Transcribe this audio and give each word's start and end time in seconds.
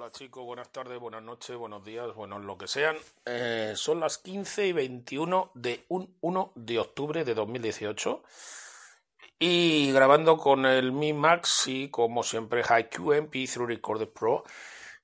Hola 0.00 0.12
chicos, 0.12 0.46
buenas 0.46 0.72
tardes, 0.72 0.98
buenas 0.98 1.22
noches, 1.22 1.54
buenos 1.58 1.84
días, 1.84 2.14
buenos 2.14 2.42
lo 2.42 2.56
que 2.56 2.66
sean. 2.66 2.96
Eh, 3.26 3.74
son 3.76 4.00
las 4.00 4.16
15 4.16 4.68
y 4.68 4.72
21 4.72 5.50
de 5.52 5.84
un 5.88 6.16
1 6.22 6.52
de 6.54 6.78
octubre 6.78 7.22
de 7.22 7.34
2018 7.34 8.22
y 9.38 9.92
grabando 9.92 10.38
con 10.38 10.64
el 10.64 10.92
Mi 10.92 11.12
Max 11.12 11.64
y 11.66 11.90
como 11.90 12.22
siempre 12.22 12.62
HiQ 12.62 12.98
MP3 13.28 13.66
Recorder 13.66 14.10
Pro. 14.10 14.44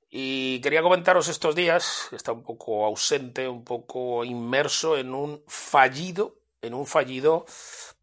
Y 0.09 0.63
quería 0.63 0.81
comentaros 0.81 1.29
estos 1.29 1.55
días, 1.55 2.09
está 2.13 2.33
un 2.33 2.43
poco 2.43 2.87
ausente, 2.87 3.47
un 3.49 3.65
poco 3.65 4.25
inmerso 4.25 4.97
en 4.97 5.13
un 5.13 5.43
fallido, 5.47 6.37
en 6.63 6.73
un 6.73 6.87
fallido 6.87 7.45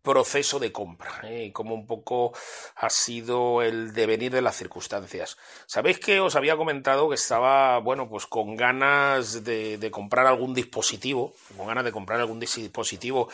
proceso 0.04 0.60
de 0.60 0.72
compra 0.72 1.22
¿eh? 1.24 1.46
y 1.46 1.52
como 1.52 1.74
un 1.74 1.88
poco 1.88 2.34
ha 2.76 2.90
sido 2.90 3.62
el 3.62 3.94
devenir 3.94 4.32
de 4.32 4.42
las 4.42 4.58
circunstancias. 4.58 5.38
Sabéis 5.66 6.00
que 6.00 6.20
os 6.20 6.36
había 6.36 6.58
comentado 6.58 7.10
que 7.10 7.16
estaba, 7.16 7.80
bueno, 7.80 8.10
pues 8.10 8.28
con 8.28 8.56
ganas 8.56 9.44
de, 9.44 9.90
comprar 9.92 10.28
algún 10.28 10.54
dispositivo, 10.54 11.34
con 11.58 11.68
ganas 11.68 11.86
de 11.86 11.92
comprar 11.92 12.20
algún 12.20 12.40
dispositivo 12.40 13.30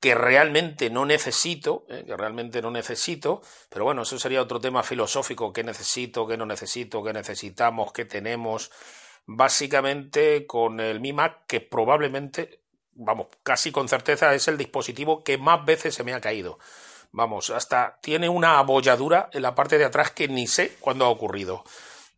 que 0.00 0.14
realmente 0.14 0.88
no 0.88 1.04
necesito, 1.04 1.84
¿eh? 1.90 2.04
que 2.06 2.16
realmente 2.16 2.62
no 2.62 2.70
necesito, 2.70 3.42
pero 3.68 3.84
bueno, 3.84 4.02
eso 4.02 4.18
sería 4.18 4.40
otro 4.40 4.58
tema 4.58 4.82
filosófico, 4.82 5.52
qué 5.52 5.62
necesito, 5.62 6.26
qué 6.26 6.38
no 6.38 6.46
necesito, 6.46 7.04
qué 7.04 7.12
necesitamos, 7.12 7.92
qué 7.92 8.06
tenemos, 8.06 8.70
básicamente 9.26 10.46
con 10.46 10.80
el 10.80 11.00
Mi 11.00 11.12
Mac 11.12 11.42
que 11.46 11.60
probablemente 11.60 12.59
vamos, 13.00 13.28
casi 13.42 13.72
con 13.72 13.88
certeza 13.88 14.34
es 14.34 14.46
el 14.48 14.58
dispositivo 14.58 15.24
que 15.24 15.38
más 15.38 15.64
veces 15.64 15.94
se 15.94 16.04
me 16.04 16.12
ha 16.12 16.20
caído. 16.20 16.58
Vamos, 17.12 17.50
hasta 17.50 17.98
tiene 18.00 18.28
una 18.28 18.58
abolladura 18.58 19.30
en 19.32 19.42
la 19.42 19.54
parte 19.54 19.78
de 19.78 19.86
atrás 19.86 20.12
que 20.12 20.28
ni 20.28 20.46
sé 20.46 20.76
cuándo 20.80 21.04
ha 21.04 21.08
ocurrido. 21.08 21.64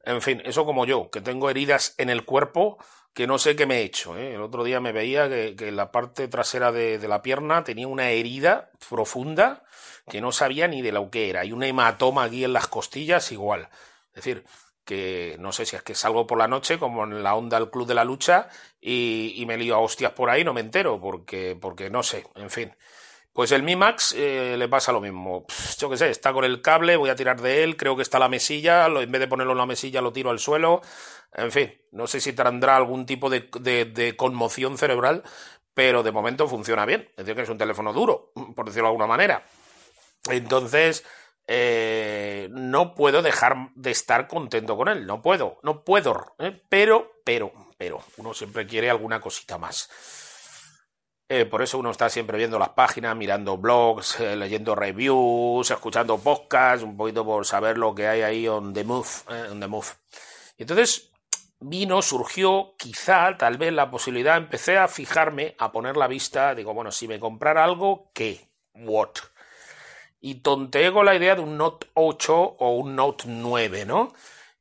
En 0.04 0.20
fin, 0.20 0.42
eso 0.44 0.66
como 0.66 0.84
yo, 0.84 1.10
que 1.10 1.20
tengo 1.20 1.48
heridas 1.48 1.94
en 1.98 2.10
el 2.10 2.24
cuerpo 2.24 2.78
que 3.14 3.26
no 3.26 3.38
sé 3.38 3.56
qué 3.56 3.66
me 3.66 3.78
he 3.78 3.82
hecho. 3.82 4.16
¿eh? 4.16 4.34
El 4.34 4.42
otro 4.42 4.64
día 4.64 4.80
me 4.80 4.92
veía 4.92 5.28
que, 5.28 5.54
en 5.58 5.76
la 5.76 5.92
parte 5.92 6.28
trasera 6.28 6.72
de, 6.72 6.98
de, 6.98 7.08
la 7.08 7.22
pierna 7.22 7.62
tenía 7.62 7.86
una 7.86 8.10
herida 8.10 8.70
profunda 8.88 9.62
que 10.10 10.20
no 10.20 10.32
sabía 10.32 10.66
ni 10.66 10.82
de 10.82 10.92
lo 10.92 11.10
que 11.10 11.30
era. 11.30 11.44
Y 11.44 11.52
un 11.52 11.62
hematoma 11.62 12.24
aquí 12.24 12.44
en 12.44 12.52
las 12.52 12.66
costillas 12.66 13.30
igual. 13.30 13.68
Es 14.08 14.16
decir, 14.16 14.44
que 14.84 15.36
no 15.38 15.52
sé 15.52 15.64
si 15.66 15.76
es 15.76 15.82
que 15.82 15.94
salgo 15.94 16.26
por 16.26 16.38
la 16.38 16.48
noche 16.48 16.78
como 16.78 17.04
en 17.04 17.22
la 17.22 17.34
onda 17.34 17.58
del 17.58 17.70
Club 17.70 17.86
de 17.86 17.94
la 17.94 18.04
Lucha 18.04 18.48
y, 18.80 19.44
me 19.46 19.56
lío 19.56 19.74
a 19.74 19.78
hostias 19.78 20.12
por 20.12 20.30
ahí, 20.30 20.44
no 20.44 20.52
me 20.54 20.60
entero, 20.60 21.00
porque, 21.00 21.56
porque 21.60 21.90
no 21.90 22.02
sé, 22.02 22.24
en 22.34 22.50
fin. 22.50 22.74
Pues 23.32 23.50
el 23.52 23.62
Mi 23.62 23.76
Max 23.76 24.14
eh, 24.16 24.56
le 24.58 24.68
pasa 24.68 24.92
lo 24.92 25.00
mismo. 25.00 25.46
yo 25.78 25.88
qué 25.88 25.96
sé, 25.96 26.10
está 26.10 26.32
con 26.32 26.44
el 26.44 26.60
cable, 26.60 26.96
voy 26.96 27.10
a 27.10 27.16
tirar 27.16 27.40
de 27.40 27.64
él, 27.64 27.76
creo 27.76 27.96
que 27.96 28.02
está 28.02 28.18
la 28.18 28.28
mesilla, 28.28 28.86
en 28.86 29.10
vez 29.10 29.20
de 29.20 29.28
ponerlo 29.28 29.52
en 29.52 29.58
la 29.58 29.66
mesilla 29.66 30.02
lo 30.02 30.12
tiro 30.12 30.30
al 30.30 30.38
suelo. 30.38 30.82
En 31.32 31.50
fin, 31.50 31.72
no 31.92 32.06
sé 32.06 32.20
si 32.20 32.34
tendrá 32.34 32.76
algún 32.76 33.06
tipo 33.06 33.30
de, 33.30 33.40
de 33.40 34.16
conmoción 34.16 34.76
cerebral, 34.76 35.22
pero 35.72 36.02
de 36.02 36.12
momento 36.12 36.46
funciona 36.46 36.84
bien. 36.84 37.08
Es 37.12 37.24
decir, 37.24 37.34
que 37.34 37.42
es 37.42 37.48
un 37.48 37.58
teléfono 37.58 37.92
duro, 37.92 38.32
por 38.54 38.66
decirlo 38.66 38.88
de 38.88 38.90
alguna 38.90 39.06
manera. 39.06 39.44
Entonces, 40.28 41.04
eh, 41.46 42.48
no 42.72 42.94
puedo 42.94 43.20
dejar 43.20 43.70
de 43.74 43.90
estar 43.90 44.26
contento 44.26 44.78
con 44.78 44.88
él, 44.88 45.06
no 45.06 45.20
puedo, 45.20 45.58
no 45.62 45.84
puedo, 45.84 46.34
¿eh? 46.38 46.58
pero, 46.70 47.20
pero, 47.22 47.52
pero, 47.76 48.02
uno 48.16 48.32
siempre 48.32 48.66
quiere 48.66 48.88
alguna 48.88 49.20
cosita 49.20 49.58
más. 49.58 49.90
Eh, 51.28 51.44
por 51.44 51.60
eso 51.60 51.78
uno 51.78 51.90
está 51.90 52.08
siempre 52.08 52.38
viendo 52.38 52.58
las 52.58 52.70
páginas, 52.70 53.14
mirando 53.14 53.58
blogs, 53.58 54.18
leyendo 54.20 54.74
reviews, 54.74 55.70
escuchando 55.70 56.16
podcasts, 56.18 56.82
un 56.82 56.96
poquito 56.96 57.26
por 57.26 57.44
saber 57.44 57.76
lo 57.76 57.94
que 57.94 58.08
hay 58.08 58.22
ahí 58.22 58.48
on 58.48 58.72
the 58.72 58.84
move, 58.84 59.08
on 59.50 59.60
the 59.60 59.68
move. 59.68 59.88
Y 60.56 60.62
entonces 60.62 61.10
vino, 61.60 62.00
surgió 62.00 62.74
quizá, 62.78 63.36
tal 63.36 63.58
vez 63.58 63.72
la 63.72 63.90
posibilidad, 63.90 64.38
empecé 64.38 64.78
a 64.78 64.88
fijarme, 64.88 65.54
a 65.58 65.72
poner 65.72 65.98
la 65.98 66.06
vista, 66.06 66.54
digo, 66.54 66.72
bueno, 66.72 66.90
si 66.90 67.06
me 67.06 67.20
comprara 67.20 67.64
algo, 67.64 68.10
¿qué? 68.14 68.48
What? 68.74 69.10
Y 70.22 70.36
tonteé 70.36 70.90
la 70.92 71.14
idea 71.16 71.34
de 71.34 71.42
un 71.42 71.58
Note 71.58 71.88
8 71.94 72.34
o 72.34 72.76
un 72.76 72.96
Note 72.96 73.24
9, 73.26 73.84
¿no? 73.84 74.14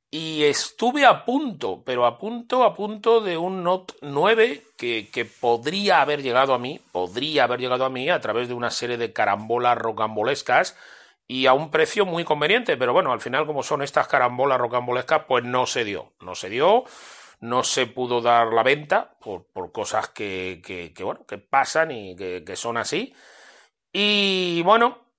Y 0.09 0.44
estuve 0.44 1.05
a 1.05 1.23
punto, 1.23 1.83
pero 1.85 2.05
a 2.05 2.17
punto, 2.17 2.63
a 2.63 2.73
punto 2.73 3.22
de 3.22 3.38
un 3.38 3.63
Note 3.63 3.94
9 4.01 4.63
que, 4.75 5.07
que, 5.09 5.23
podría 5.23 6.01
haber 6.01 6.23
llegado 6.23 6.53
a 6.53 6.59
mí, 6.59 6.81
podría 6.91 7.45
haber 7.45 7.61
llegado 7.61 7.85
a 7.85 7.89
mí 7.89 8.09
a 8.09 8.19
través 8.19 8.50
de 8.50 8.55
una 8.55 8.71
serie 8.71 8.97
de 8.97 9.13
carambolas 9.13 9.77
rocambolescas 9.77 10.75
y 11.27 11.45
a 11.45 11.53
un 11.53 11.69
precio 11.71 12.05
muy 12.05 12.25
conveniente, 12.25 12.75
pero 12.75 12.91
bueno, 12.91 13.13
al 13.13 13.21
final 13.21 13.45
como 13.45 13.63
son 13.63 13.83
estas 13.83 14.07
carambolas 14.07 14.59
rocambolescas, 14.59 15.25
pues 15.27 15.45
no 15.45 15.66
se 15.67 15.85
dio, 15.85 16.11
no 16.19 16.35
se 16.35 16.50
dio, 16.50 16.85
no 17.39 17.63
se 17.63 17.85
pudo 17.85 18.19
dar 18.19 18.51
la 18.51 18.63
venta 18.63 19.16
por, 19.21 19.45
por 19.45 19.71
cosas 19.71 20.09
que, 20.09 20.61
que, 20.66 21.03
bueno, 21.03 21.25
que 21.27 21.38
pasan 21.38 21.91
y 21.91 22.16
que 22.16 22.55
son 22.55 22.77
así. 22.77 23.13
Y 23.94 24.61
bueno, 24.63 25.10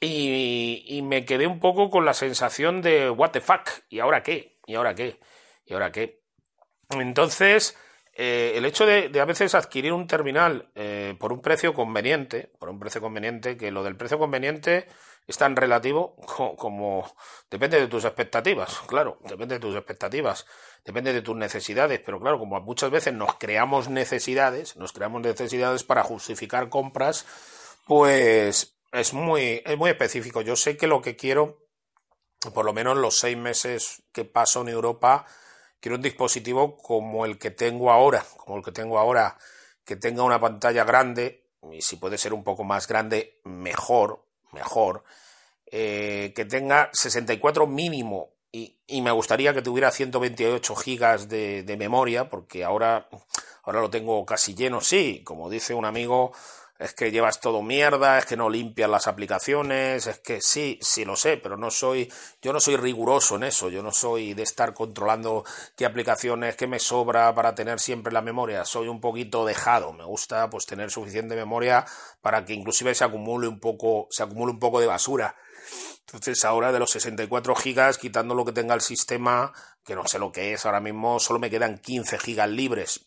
y, 0.00 1.00
me 1.02 1.24
quedé 1.24 1.46
un 1.46 1.60
poco 1.60 1.90
con 1.90 2.04
la 2.04 2.14
sensación 2.14 2.82
de 2.82 3.10
what 3.10 3.30
the 3.30 3.40
fuck, 3.40 3.68
¿y 3.88 4.00
ahora 4.00 4.22
qué? 4.22 4.58
¿Y 4.66 4.74
ahora 4.74 4.94
qué? 4.94 5.20
¿Y 5.64 5.74
ahora 5.74 5.92
qué? 5.92 6.22
Entonces, 6.90 7.76
eh, 8.14 8.52
el 8.56 8.64
hecho 8.64 8.86
de, 8.86 9.10
a 9.20 9.24
veces 9.24 9.54
adquirir 9.54 9.92
un 9.92 10.06
terminal 10.06 10.70
eh, 10.74 11.14
por 11.18 11.32
un 11.32 11.40
precio 11.40 11.74
conveniente, 11.74 12.50
por 12.58 12.68
un 12.68 12.78
precio 12.78 13.00
conveniente, 13.00 13.56
que 13.56 13.70
lo 13.70 13.82
del 13.82 13.96
precio 13.96 14.18
conveniente 14.18 14.88
es 15.26 15.38
tan 15.38 15.56
relativo 15.56 16.16
como, 16.56 17.12
depende 17.50 17.80
de 17.80 17.88
tus 17.88 18.04
expectativas, 18.04 18.78
claro, 18.86 19.18
depende 19.24 19.56
de 19.56 19.60
tus 19.60 19.74
expectativas, 19.74 20.46
depende 20.84 21.12
de 21.12 21.22
tus 21.22 21.36
necesidades, 21.36 22.00
pero 22.04 22.20
claro, 22.20 22.38
como 22.38 22.60
muchas 22.60 22.90
veces 22.90 23.12
nos 23.12 23.34
creamos 23.34 23.88
necesidades, 23.88 24.76
nos 24.76 24.92
creamos 24.92 25.22
necesidades 25.22 25.82
para 25.82 26.04
justificar 26.04 26.68
compras, 26.68 27.26
pues 27.86 28.75
es 29.00 29.12
muy, 29.12 29.62
es 29.64 29.76
muy 29.76 29.90
específico. 29.90 30.40
Yo 30.40 30.56
sé 30.56 30.76
que 30.76 30.86
lo 30.86 31.02
que 31.02 31.16
quiero, 31.16 31.66
por 32.54 32.64
lo 32.64 32.72
menos 32.72 32.96
los 32.96 33.18
seis 33.18 33.36
meses 33.36 34.02
que 34.12 34.24
paso 34.24 34.62
en 34.62 34.68
Europa, 34.68 35.26
quiero 35.80 35.96
un 35.96 36.02
dispositivo 36.02 36.76
como 36.76 37.24
el 37.24 37.38
que 37.38 37.50
tengo 37.50 37.90
ahora, 37.90 38.24
como 38.38 38.58
el 38.58 38.64
que 38.64 38.72
tengo 38.72 38.98
ahora, 38.98 39.36
que 39.84 39.96
tenga 39.96 40.22
una 40.22 40.40
pantalla 40.40 40.84
grande, 40.84 41.44
y 41.72 41.82
si 41.82 41.96
puede 41.96 42.18
ser 42.18 42.32
un 42.32 42.44
poco 42.44 42.64
más 42.64 42.88
grande, 42.88 43.40
mejor, 43.44 44.24
mejor, 44.52 45.04
eh, 45.66 46.32
que 46.34 46.44
tenga 46.44 46.90
64 46.92 47.66
mínimo 47.66 48.30
y, 48.52 48.78
y, 48.86 49.02
me 49.02 49.10
gustaría 49.10 49.52
que 49.52 49.62
tuviera 49.62 49.90
128 49.90 50.76
gigas 50.76 51.28
de, 51.28 51.64
de 51.64 51.76
memoria, 51.76 52.30
porque 52.30 52.64
ahora, 52.64 53.08
ahora 53.64 53.80
lo 53.80 53.90
tengo 53.90 54.24
casi 54.24 54.54
lleno, 54.54 54.80
sí, 54.80 55.22
como 55.24 55.50
dice 55.50 55.74
un 55.74 55.84
amigo, 55.84 56.32
es 56.78 56.94
que 56.94 57.10
llevas 57.10 57.40
todo 57.40 57.62
mierda, 57.62 58.18
es 58.18 58.26
que 58.26 58.36
no 58.36 58.50
limpias 58.50 58.90
las 58.90 59.06
aplicaciones, 59.06 60.06
es 60.06 60.18
que 60.20 60.40
sí, 60.40 60.78
sí 60.82 61.04
lo 61.04 61.16
sé, 61.16 61.36
pero 61.36 61.56
no 61.56 61.70
soy, 61.70 62.12
yo 62.42 62.52
no 62.52 62.60
soy 62.60 62.76
riguroso 62.76 63.36
en 63.36 63.44
eso, 63.44 63.68
yo 63.70 63.82
no 63.82 63.92
soy 63.92 64.34
de 64.34 64.42
estar 64.42 64.74
controlando 64.74 65.44
qué 65.76 65.86
aplicaciones, 65.86 66.56
qué 66.56 66.66
me 66.66 66.78
sobra 66.78 67.34
para 67.34 67.54
tener 67.54 67.80
siempre 67.80 68.12
la 68.12 68.22
memoria, 68.22 68.64
soy 68.64 68.88
un 68.88 69.00
poquito 69.00 69.46
dejado, 69.46 69.92
me 69.92 70.04
gusta 70.04 70.50
pues 70.50 70.66
tener 70.66 70.90
suficiente 70.90 71.34
memoria 71.34 71.86
para 72.20 72.44
que 72.44 72.52
inclusive 72.52 72.94
se 72.94 73.04
acumule 73.04 73.48
un 73.48 73.60
poco, 73.60 74.08
se 74.10 74.22
acumule 74.22 74.52
un 74.52 74.58
poco 74.60 74.80
de 74.80 74.86
basura. 74.86 75.36
Entonces 76.06 76.44
ahora 76.44 76.70
de 76.70 76.78
los 76.78 76.90
64 76.90 77.54
gigas, 77.56 77.98
quitando 77.98 78.34
lo 78.34 78.44
que 78.44 78.52
tenga 78.52 78.74
el 78.74 78.80
sistema, 78.80 79.52
que 79.84 79.96
no 79.96 80.06
sé 80.06 80.18
lo 80.18 80.30
que 80.30 80.52
es 80.52 80.64
ahora 80.64 80.80
mismo, 80.80 81.18
solo 81.18 81.40
me 81.40 81.50
quedan 81.50 81.78
15 81.78 82.18
gigas 82.18 82.48
libres. 82.48 83.06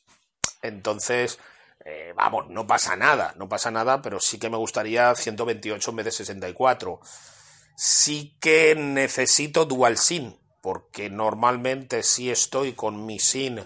Entonces, 0.62 1.40
eh, 1.86 2.14
vamos, 2.16 2.50
no 2.50 2.68
pasa 2.68 2.96
nada, 2.96 3.34
no 3.38 3.48
pasa 3.48 3.72
nada, 3.72 4.02
pero 4.02 4.20
sí 4.20 4.38
que 4.38 4.50
me 4.50 4.58
gustaría 4.58 5.14
128 5.16 5.90
en 5.90 5.96
vez 5.96 6.06
de 6.06 6.12
64. 6.12 7.00
Sí 7.76 8.36
que 8.40 8.76
necesito 8.76 9.66
dual 9.66 9.98
SIM, 9.98 10.34
porque 10.62 11.10
normalmente 11.10 12.04
sí 12.04 12.30
estoy 12.30 12.74
con 12.74 13.06
mi 13.06 13.20
SIM 13.20 13.60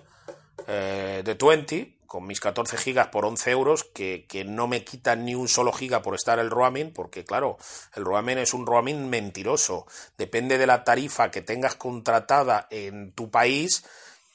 eh, 0.68 1.24
de 1.26 1.34
20, 1.34 1.98
con 2.06 2.28
mis 2.28 2.40
14 2.40 2.78
gigas 2.78 3.08
por 3.08 3.26
11 3.26 3.50
euros, 3.50 3.84
que, 3.84 4.28
que, 4.30 4.46
no 4.46 4.68
me 4.68 4.84
quitan 4.84 5.26
ni 5.26 5.34
un 5.34 5.48
solo 5.48 5.72
giga 5.74 6.04
por 6.04 6.14
estar 6.14 6.38
el 6.38 6.52
roaming, 6.52 6.94
porque 6.94 7.26
claro, 7.26 7.58
el 7.96 8.06
roaming 8.06 8.38
es 8.38 8.54
un 8.54 8.68
roaming 8.68 9.10
mentiroso. 9.10 9.88
Depende 10.20 10.60
de 10.60 10.68
la 10.68 10.84
tarifa 10.84 11.32
que 11.32 11.42
tengas 11.42 11.74
contratada 11.74 12.68
en 12.70 13.12
tu 13.14 13.32
país, 13.32 13.84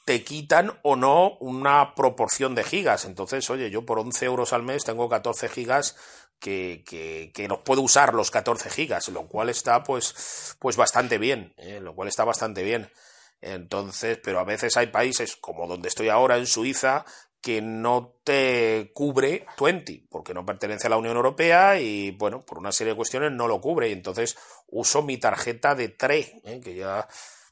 te 0.09 0.23
quitan 0.23 0.71
o 0.81 0.95
no 0.95 1.37
una 1.39 1.93
proporción 1.93 2.55
de 2.55 2.63
gigas. 2.63 3.05
Entonces, 3.05 3.47
oye, 3.51 3.69
yo 3.69 3.85
por 3.85 3.99
11 3.99 4.25
euros 4.25 4.53
al 4.53 4.63
mes 4.63 4.83
tengo 4.83 5.07
14 5.07 5.49
gigas 5.49 5.95
que, 6.39 6.83
que, 6.83 7.29
que 7.31 7.47
los 7.47 7.59
puedo 7.59 7.83
usar 7.83 8.15
los 8.15 8.31
14 8.31 8.71
gigas, 8.71 9.09
lo 9.09 9.27
cual 9.27 9.49
está 9.49 9.83
pues, 9.83 10.55
pues 10.57 10.77
bastante 10.77 11.19
bien, 11.19 11.53
¿eh? 11.57 11.79
lo 11.79 11.93
cual 11.93 12.07
está 12.07 12.23
bastante 12.23 12.63
bien. 12.63 12.91
Entonces, 13.39 14.17
pero 14.23 14.39
a 14.39 14.45
veces 14.45 14.77
hay 14.77 14.87
países 14.87 15.35
como 15.35 15.67
donde 15.67 15.89
estoy 15.89 16.09
ahora 16.09 16.39
en 16.39 16.47
Suiza 16.47 17.05
que 17.39 17.61
no 17.61 18.15
te 18.23 18.89
cubre 18.95 19.45
20 19.61 20.07
porque 20.09 20.33
no 20.33 20.43
pertenece 20.43 20.87
a 20.87 20.89
la 20.89 20.97
Unión 20.97 21.17
Europea 21.17 21.79
y 21.79 22.09
bueno, 22.17 22.43
por 22.43 22.57
una 22.57 22.71
serie 22.71 22.93
de 22.93 22.97
cuestiones 22.97 23.31
no 23.31 23.47
lo 23.47 23.61
cubre 23.61 23.89
y 23.89 23.91
entonces 23.91 24.39
uso 24.69 25.03
mi 25.03 25.19
tarjeta 25.19 25.75
de 25.75 25.89
TRE, 25.89 26.41
¿eh? 26.45 26.61
que 26.63 26.73
ya 26.73 27.07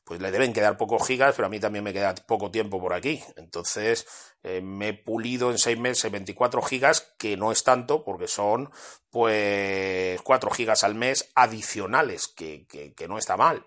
pues 0.08 0.22
le 0.22 0.32
deben 0.32 0.54
quedar 0.54 0.78
pocos 0.78 1.06
gigas, 1.06 1.36
pero 1.36 1.48
a 1.48 1.50
mí 1.50 1.60
también 1.60 1.84
me 1.84 1.92
queda 1.92 2.16
poco 2.16 2.50
tiempo 2.50 2.80
por 2.80 2.94
aquí. 2.94 3.22
Entonces 3.36 4.08
eh, 4.42 4.62
me 4.62 4.90
he 4.90 4.94
pulido 4.94 5.52
en 5.52 5.58
seis 5.58 5.78
meses 5.78 6.10
24 6.10 6.62
gigas, 6.62 7.14
que 7.20 7.36
no 7.36 7.52
es 7.52 7.66
tanto, 7.66 8.06
porque 8.06 8.30
son 8.30 8.72
pues 9.10 10.22
4 10.22 10.50
gigas 10.52 10.86
al 10.86 10.96
mes 10.96 11.30
adicionales, 11.36 12.30
que, 12.30 12.66
que, 12.68 13.08
no 13.10 13.18
está 13.18 13.36
mal. 13.36 13.66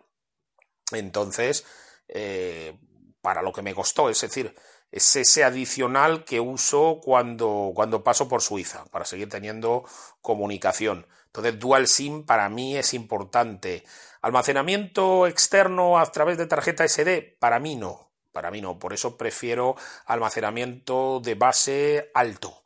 Entonces, 0.93 1.67
eh, 2.09 2.75
para 3.21 3.43
lo 3.43 3.53
que 3.53 3.61
me 3.61 3.75
costó, 3.75 4.09
es 4.09 4.23
decir, 4.23 4.57
es 4.91 5.15
ese 5.17 5.45
adicional 5.45 6.25
que 6.25 6.41
uso 6.41 7.01
cuando, 7.05 7.73
cuando 7.75 8.03
paso 8.03 8.29
por 8.29 8.41
Suiza, 8.41 8.87
para 8.87 9.05
seguir 9.05 9.29
teniendo 9.29 9.85
comunicación. 10.23 11.07
Entonces, 11.27 11.59
Dual 11.61 11.87
SIM 11.87 12.25
para 12.25 12.49
mí 12.49 12.79
es 12.79 12.95
importante. 12.95 13.85
Almacenamiento 14.23 15.27
externo 15.27 15.99
a 15.99 16.07
través 16.07 16.37
de 16.37 16.47
tarjeta 16.47 16.87
SD, 16.87 17.37
para 17.39 17.59
mí 17.59 17.77
no. 17.77 18.11
Para 18.33 18.51
mí 18.51 18.61
no. 18.61 18.79
Por 18.79 18.93
eso 18.93 19.17
prefiero 19.17 19.77
almacenamiento 20.07 21.21
de 21.21 21.35
base 21.35 22.11
alto. 22.15 22.63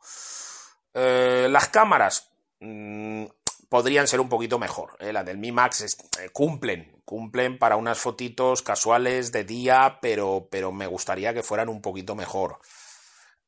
Eh, 0.93 1.47
las 1.49 1.69
cámaras 1.69 2.31
mm, 2.59 3.25
podrían 3.69 4.07
ser 4.07 4.19
un 4.19 4.29
poquito 4.29 4.59
mejor. 4.59 4.97
¿eh? 4.99 5.11
Las 5.11 5.25
del 5.25 5.37
Mi 5.37 5.51
Max 5.51 5.81
eh, 5.81 6.29
cumplen, 6.31 7.01
cumplen 7.05 7.57
para 7.57 7.75
unas 7.75 7.99
fotitos 7.99 8.61
casuales 8.61 9.31
de 9.31 9.43
día, 9.43 9.99
pero, 10.01 10.47
pero 10.51 10.71
me 10.71 10.87
gustaría 10.87 11.33
que 11.33 11.43
fueran 11.43 11.69
un 11.69 11.81
poquito 11.81 12.15
mejor. 12.15 12.59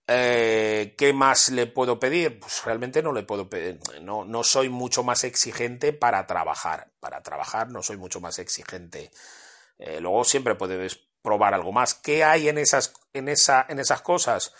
Eh, 0.09 0.95
¿Qué 0.97 1.11
más 1.11 1.49
le 1.49 1.67
puedo 1.67 1.99
pedir? 1.99 2.39
Pues 2.39 2.63
realmente 2.63 3.03
no 3.03 3.11
le 3.11 3.23
puedo 3.23 3.49
pedir. 3.49 3.79
No, 4.01 4.23
no 4.23 4.43
soy 4.43 4.69
mucho 4.69 5.03
más 5.03 5.25
exigente 5.25 5.91
para 5.91 6.25
trabajar. 6.25 6.91
Para 7.01 7.21
trabajar 7.21 7.69
no 7.69 7.83
soy 7.83 7.97
mucho 7.97 8.21
más 8.21 8.39
exigente. 8.39 9.11
Eh, 9.77 9.99
luego 9.99 10.23
siempre 10.23 10.55
puedes 10.55 10.97
probar 11.21 11.53
algo 11.53 11.73
más. 11.73 11.93
¿Qué 11.93 12.23
hay 12.23 12.47
en 12.47 12.57
esas, 12.57 12.93
en 13.13 13.27
esa, 13.27 13.65
en 13.67 13.79
esas 13.79 14.01
cosas? 14.01 14.53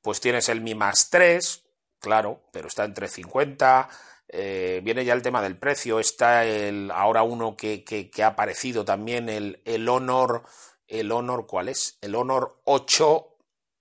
Pues 0.00 0.20
tienes 0.20 0.48
el 0.48 0.62
Mi 0.62 0.74
Más 0.74 1.10
3, 1.10 1.64
claro, 2.00 2.42
pero 2.50 2.68
está 2.68 2.84
en 2.84 2.94
350. 2.94 3.88
Eh, 4.28 4.80
viene 4.82 5.04
ya 5.04 5.12
el 5.12 5.22
tema 5.22 5.42
del 5.42 5.58
precio. 5.58 6.00
Está 6.00 6.46
el 6.46 6.90
ahora 6.90 7.22
uno 7.22 7.54
que, 7.54 7.84
que, 7.84 8.10
ha 8.22 8.28
aparecido 8.28 8.84
también, 8.84 9.28
el, 9.28 9.60
el 9.66 9.88
Honor. 9.90 10.44
¿El 10.88 11.12
Honor 11.12 11.46
cuál 11.46 11.68
es? 11.68 11.98
El 12.00 12.14
Honor 12.14 12.60
8 12.64 13.35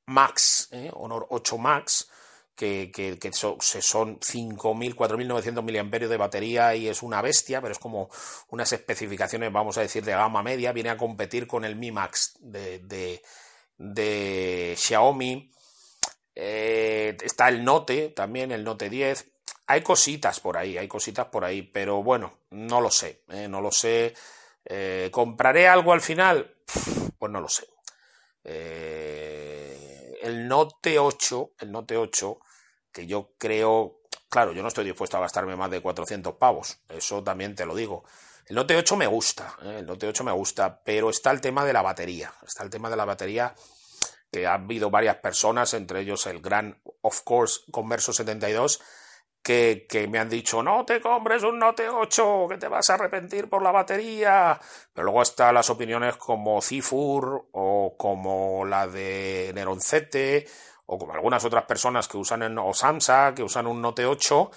Max, 0.07 0.69
¿eh? 0.71 0.89
Honor 0.93 1.27
8 1.29 1.57
Max, 1.57 2.09
que, 2.55 2.91
que, 2.93 3.19
que 3.19 3.33
son 3.33 3.57
5.000, 3.59 4.95
4.900 4.95 5.61
mAh 5.61 6.07
de 6.07 6.17
batería 6.17 6.75
y 6.75 6.87
es 6.87 7.03
una 7.03 7.21
bestia, 7.21 7.61
pero 7.61 7.73
es 7.73 7.79
como 7.79 8.09
unas 8.49 8.71
especificaciones, 8.71 9.51
vamos 9.51 9.77
a 9.77 9.81
decir, 9.81 10.03
de 10.05 10.13
gama 10.13 10.41
media, 10.43 10.71
viene 10.71 10.89
a 10.89 10.97
competir 10.97 11.47
con 11.47 11.65
el 11.65 11.75
Mi 11.75 11.91
Max 11.91 12.37
de, 12.39 13.21
de, 13.77 14.75
Xiaomi. 14.77 15.51
Eh, 16.37 17.17
está 17.21 17.49
el 17.49 17.63
Note 17.63 18.09
también, 18.09 18.51
el 18.51 18.63
Note 18.63 18.89
10. 18.89 19.25
Hay 19.67 19.81
cositas 19.81 20.39
por 20.39 20.57
ahí, 20.57 20.77
hay 20.77 20.87
cositas 20.87 21.27
por 21.27 21.43
ahí, 21.43 21.63
pero 21.63 22.03
bueno, 22.03 22.39
no 22.51 22.79
lo 22.79 22.91
sé, 22.91 23.23
¿eh? 23.29 23.47
no 23.47 23.61
lo 23.61 23.71
sé. 23.71 24.13
¿Compraré 25.11 25.67
algo 25.67 25.93
al 25.93 26.01
final? 26.01 26.55
Pues 27.19 27.31
no 27.31 27.39
lo 27.41 27.47
sé. 27.47 27.67
Eh, 28.43 29.64
el 30.25 30.47
Note 30.47 30.97
8, 30.97 31.51
el 31.59 31.71
Note 31.71 31.97
8, 31.97 32.39
que 32.91 33.05
yo 33.05 33.33
creo, 33.37 34.01
claro, 34.27 34.53
yo 34.53 34.63
no 34.63 34.69
estoy 34.69 34.83
dispuesto 34.83 35.17
a 35.17 35.19
gastarme 35.19 35.55
más 35.55 35.69
de 35.69 35.81
400 35.81 36.33
pavos, 36.35 36.79
eso 36.89 37.23
también 37.23 37.53
te 37.53 37.65
lo 37.65 37.75
digo. 37.75 38.03
El 38.47 38.55
Note 38.55 38.75
8 38.75 38.95
me 38.95 39.05
gusta, 39.05 39.55
¿eh? 39.61 39.77
el 39.79 39.85
Note 39.85 40.07
8 40.07 40.23
me 40.23 40.31
gusta, 40.31 40.81
pero 40.83 41.11
está 41.11 41.29
el 41.29 41.41
tema 41.41 41.63
de 41.63 41.73
la 41.73 41.83
batería, 41.83 42.33
está 42.45 42.63
el 42.63 42.71
tema 42.71 42.89
de 42.89 42.95
la 42.95 43.05
batería 43.05 43.53
que 44.31 44.47
ha 44.47 44.55
habido 44.55 44.89
varias 44.89 45.17
personas, 45.17 45.75
entre 45.75 46.01
ellos 46.01 46.25
el 46.25 46.41
gran, 46.41 46.81
of 47.01 47.21
course, 47.21 47.61
Converso 47.69 48.11
72, 48.11 48.81
que, 49.45 50.07
me 50.09 50.17
han 50.17 50.27
dicho, 50.27 50.63
no 50.63 50.85
te 50.85 50.99
compres 50.99 51.43
un 51.43 51.59
Note 51.59 51.87
8, 51.87 52.47
que 52.49 52.57
te 52.57 52.67
vas 52.67 52.89
a 52.89 52.95
arrepentir 52.95 53.47
por 53.47 53.61
la 53.61 53.71
batería. 53.71 54.59
Pero 54.91 55.05
luego 55.05 55.21
están 55.21 55.53
las 55.53 55.69
opiniones 55.69 56.17
como 56.17 56.59
Cifur 56.63 57.49
o 57.51 57.95
como 57.95 58.65
la 58.65 58.87
de 58.87 59.51
Neroncete 59.53 60.47
o 60.87 60.97
como 60.97 61.13
algunas 61.13 61.45
otras 61.45 61.65
personas 61.65 62.07
que 62.07 62.17
usan 62.17 62.41
en, 62.41 62.57
o 62.57 62.73
Samsung, 62.73 63.35
que 63.35 63.43
usan 63.43 63.67
un 63.67 63.83
Note 63.83 64.07
8 64.07 64.49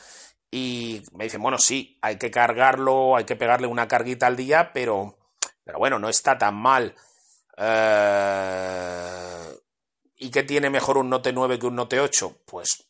y 0.51 1.03
me 1.13 1.25
dicen, 1.25 1.43
bueno, 1.43 1.59
sí, 1.59 1.99
hay 2.01 2.17
que 2.17 2.31
cargarlo, 2.31 3.15
hay 3.15 3.25
que 3.25 3.37
pegarle 3.37 3.67
una 3.67 3.89
carguita 3.89 4.27
al 4.27 4.37
día, 4.37 4.73
pero, 4.73 5.19
pero 5.65 5.79
bueno, 5.79 5.99
no 5.99 6.09
está 6.09 6.39
tan 6.39 6.55
mal. 6.55 6.95
Eh, 7.59 9.59
¿Y 10.17 10.31
qué 10.31 10.45
tiene 10.45 10.71
mejor 10.71 10.97
un 10.97 11.11
Note 11.11 11.35
9 11.35 11.59
que 11.59 11.67
un 11.67 11.77
Note 11.77 12.01
8? 12.01 12.39
Pues 12.47 12.89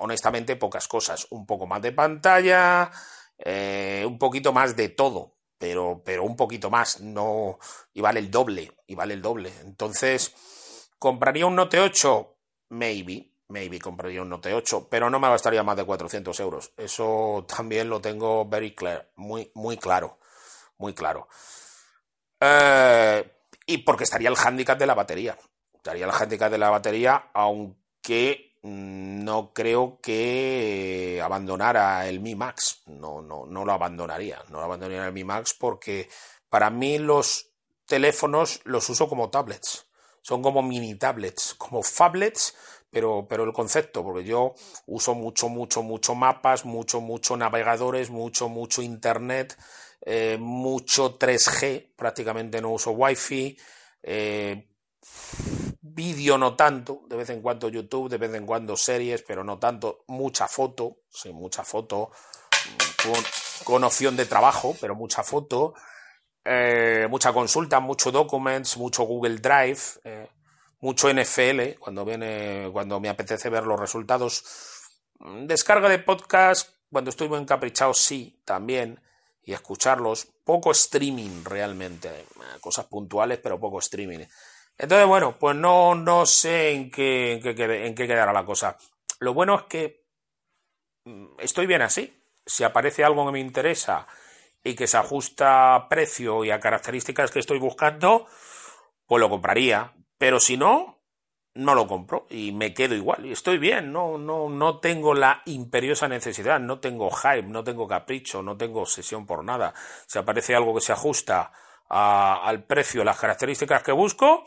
honestamente 0.00 0.56
pocas 0.56 0.88
cosas. 0.88 1.26
Un 1.30 1.46
poco 1.46 1.66
más 1.66 1.80
de 1.82 1.92
pantalla, 1.92 2.90
eh, 3.38 4.04
un 4.06 4.18
poquito 4.18 4.52
más 4.52 4.76
de 4.76 4.90
todo, 4.90 5.36
pero, 5.56 6.02
pero 6.04 6.24
un 6.24 6.36
poquito 6.36 6.70
más, 6.70 7.00
no, 7.00 7.58
y 7.92 8.00
vale 8.00 8.20
el 8.20 8.30
doble, 8.30 8.72
y 8.86 8.94
vale 8.94 9.14
el 9.14 9.22
doble. 9.22 9.52
Entonces, 9.62 10.34
¿compraría 10.98 11.46
un 11.46 11.56
Note 11.56 11.80
8? 11.80 12.36
Maybe, 12.70 13.32
maybe 13.48 13.78
compraría 13.78 14.22
un 14.22 14.28
Note 14.28 14.52
8, 14.52 14.88
pero 14.90 15.08
no 15.10 15.18
me 15.18 15.28
gastaría 15.28 15.62
más 15.62 15.76
de 15.76 15.84
400 15.84 16.38
euros. 16.40 16.72
Eso 16.76 17.46
también 17.48 17.88
lo 17.88 18.00
tengo 18.00 18.46
very 18.46 18.74
clear, 18.74 19.10
muy, 19.16 19.50
muy 19.54 19.76
claro, 19.76 20.18
muy 20.78 20.94
claro. 20.94 21.28
Eh, 22.40 23.30
y 23.66 23.78
porque 23.78 24.04
estaría 24.04 24.28
el 24.28 24.36
handicap 24.36 24.78
de 24.78 24.86
la 24.86 24.94
batería. 24.94 25.38
Estaría 25.74 26.04
el 26.04 26.10
handicap 26.10 26.50
de 26.50 26.58
la 26.58 26.70
batería, 26.70 27.30
aunque 27.32 28.49
no 28.62 29.52
creo 29.52 29.98
que 30.02 31.20
abandonara 31.22 32.08
el 32.08 32.20
Mi 32.20 32.34
Max. 32.34 32.82
No, 32.86 33.22
no, 33.22 33.46
no 33.46 33.64
lo 33.64 33.72
abandonaría. 33.72 34.42
No 34.48 34.58
lo 34.58 34.64
abandonaría 34.64 35.06
el 35.06 35.12
Mi 35.12 35.24
Max 35.24 35.54
porque 35.58 36.08
para 36.48 36.70
mí 36.70 36.98
los 36.98 37.50
teléfonos 37.86 38.60
los 38.64 38.88
uso 38.88 39.08
como 39.08 39.30
tablets. 39.30 39.86
Son 40.22 40.42
como 40.42 40.62
mini 40.62 40.96
tablets, 40.96 41.54
como 41.54 41.82
phablets, 41.82 42.54
pero, 42.90 43.26
pero 43.28 43.44
el 43.44 43.52
concepto, 43.52 44.02
porque 44.02 44.24
yo 44.24 44.54
uso 44.86 45.14
mucho, 45.14 45.48
mucho, 45.48 45.82
mucho 45.82 46.14
mapas, 46.14 46.64
mucho, 46.66 47.00
mucho 47.00 47.36
navegadores, 47.36 48.10
mucho, 48.10 48.48
mucho 48.48 48.82
internet, 48.82 49.56
eh, 50.02 50.36
mucho 50.38 51.18
3G, 51.18 51.94
prácticamente 51.96 52.60
no 52.60 52.72
uso 52.72 52.90
Wi-Fi. 52.90 53.56
Eh, 54.02 54.68
Vídeo 56.00 56.38
no 56.38 56.56
tanto, 56.56 57.02
de 57.10 57.14
vez 57.14 57.28
en 57.28 57.42
cuando 57.42 57.68
YouTube, 57.68 58.08
de 58.08 58.16
vez 58.16 58.32
en 58.32 58.46
cuando 58.46 58.74
series, 58.74 59.20
pero 59.20 59.44
no 59.44 59.58
tanto. 59.58 60.04
Mucha 60.06 60.48
foto, 60.48 61.00
sí, 61.10 61.30
mucha 61.30 61.62
foto, 61.62 62.10
con, 63.64 63.84
opción 63.84 64.16
de 64.16 64.24
trabajo, 64.24 64.74
pero 64.80 64.94
mucha 64.94 65.22
foto. 65.22 65.74
Eh, 66.42 67.06
mucha 67.10 67.34
consulta, 67.34 67.80
mucho 67.80 68.10
documents, 68.10 68.78
mucho 68.78 69.02
Google 69.02 69.40
Drive, 69.40 69.80
eh, 70.04 70.30
mucho 70.80 71.12
NFL, 71.12 71.78
cuando 71.78 72.06
viene, 72.06 72.70
cuando 72.72 72.98
me 72.98 73.10
apetece 73.10 73.50
ver 73.50 73.64
los 73.64 73.78
resultados. 73.78 74.42
Descarga 75.42 75.90
de 75.90 75.98
podcast, 75.98 76.70
cuando 76.90 77.10
estoy 77.10 77.28
muy 77.28 77.40
encaprichado, 77.40 77.92
sí, 77.92 78.40
también. 78.46 79.02
Y 79.42 79.52
escucharlos. 79.52 80.24
Poco 80.44 80.70
streaming 80.70 81.44
realmente. 81.44 82.08
Eh, 82.08 82.24
cosas 82.58 82.86
puntuales, 82.86 83.38
pero 83.42 83.60
poco 83.60 83.80
streaming. 83.80 84.24
Entonces, 84.82 85.06
bueno, 85.06 85.36
pues 85.38 85.54
no, 85.56 85.94
no 85.94 86.24
sé 86.24 86.70
en 86.70 86.90
qué, 86.90 87.34
en, 87.34 87.42
qué, 87.42 87.86
en 87.86 87.94
qué 87.94 88.06
quedará 88.06 88.32
la 88.32 88.46
cosa. 88.46 88.78
Lo 89.18 89.34
bueno 89.34 89.54
es 89.54 89.62
que 89.64 90.06
mm, 91.04 91.26
estoy 91.38 91.66
bien 91.66 91.82
así. 91.82 92.24
Si 92.46 92.64
aparece 92.64 93.04
algo 93.04 93.26
que 93.26 93.32
me 93.32 93.40
interesa 93.40 94.06
y 94.64 94.74
que 94.74 94.86
se 94.86 94.96
ajusta 94.96 95.74
a 95.74 95.88
precio 95.90 96.46
y 96.46 96.50
a 96.50 96.60
características 96.60 97.30
que 97.30 97.40
estoy 97.40 97.58
buscando, 97.58 98.26
pues 99.04 99.20
lo 99.20 99.28
compraría. 99.28 99.92
Pero 100.16 100.40
si 100.40 100.56
no, 100.56 101.02
no 101.52 101.74
lo 101.74 101.86
compro 101.86 102.26
y 102.30 102.52
me 102.52 102.72
quedo 102.72 102.94
igual. 102.94 103.26
Y 103.26 103.32
estoy 103.32 103.58
bien, 103.58 103.92
no, 103.92 104.16
no, 104.16 104.48
no 104.48 104.78
tengo 104.78 105.12
la 105.12 105.42
imperiosa 105.44 106.08
necesidad, 106.08 106.58
no 106.58 106.80
tengo 106.80 107.10
hype, 107.10 107.42
no 107.42 107.62
tengo 107.62 107.86
capricho, 107.86 108.40
no 108.40 108.56
tengo 108.56 108.80
obsesión 108.80 109.26
por 109.26 109.44
nada. 109.44 109.74
Si 110.06 110.18
aparece 110.18 110.54
algo 110.54 110.74
que 110.74 110.80
se 110.80 110.92
ajusta 110.92 111.52
al 111.86 112.64
precio, 112.64 113.04
las 113.04 113.18
características 113.18 113.82
que 113.82 113.92
busco, 113.92 114.46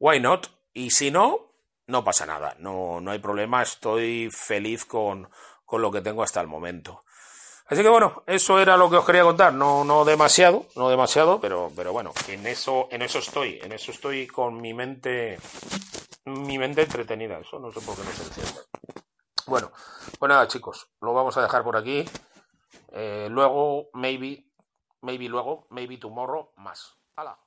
why 0.00 0.18
not? 0.18 0.48
Y 0.72 0.90
si 0.90 1.12
no, 1.12 1.52
no 1.86 2.02
pasa 2.02 2.26
nada, 2.26 2.56
no, 2.58 3.00
no 3.00 3.12
hay 3.12 3.20
problema, 3.20 3.62
estoy 3.62 4.28
feliz 4.32 4.84
con, 4.84 5.30
con 5.64 5.82
lo 5.82 5.92
que 5.92 6.00
tengo 6.00 6.24
hasta 6.24 6.40
el 6.40 6.48
momento. 6.48 7.04
Así 7.66 7.82
que 7.82 7.88
bueno, 7.88 8.24
eso 8.26 8.58
era 8.58 8.76
lo 8.76 8.90
que 8.90 8.96
os 8.96 9.04
quería 9.04 9.22
contar, 9.22 9.52
no, 9.52 9.84
no 9.84 10.04
demasiado, 10.04 10.66
no 10.74 10.88
demasiado, 10.88 11.40
pero, 11.40 11.70
pero 11.76 11.92
bueno, 11.92 12.12
en 12.26 12.44
eso, 12.48 12.88
en 12.90 13.02
eso 13.02 13.20
estoy, 13.20 13.60
en 13.62 13.70
eso 13.70 13.92
estoy 13.92 14.26
con 14.26 14.60
mi 14.60 14.74
mente, 14.74 15.38
mi 16.24 16.58
mente 16.58 16.82
entretenida, 16.82 17.38
eso 17.38 17.60
no 17.60 17.70
sé 17.70 17.80
por 17.80 17.94
qué 17.94 18.02
no 18.02 18.10
se 18.10 18.22
enciende. 18.24 18.60
Bueno, 19.46 19.70
pues 20.18 20.28
nada 20.28 20.48
chicos, 20.48 20.88
lo 21.00 21.12
vamos 21.12 21.36
a 21.36 21.42
dejar 21.42 21.62
por 21.62 21.76
aquí. 21.76 22.04
Eh, 22.92 23.28
luego, 23.30 23.90
maybe, 23.94 24.46
maybe 25.02 25.28
luego, 25.28 25.66
maybe 25.70 25.96
tomorrow, 25.96 26.52
más. 26.56 26.96
¡Hala! 27.14 27.38